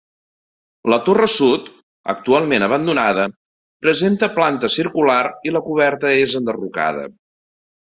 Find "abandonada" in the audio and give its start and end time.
2.69-3.29